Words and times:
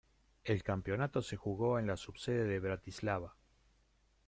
El 0.43 0.63
campeonato 0.63 1.21
se 1.21 1.37
jugó 1.37 1.77
en 1.77 1.85
la 1.85 1.95
subsede 1.95 2.45
de 2.45 2.59
Bratislava. 2.59 3.35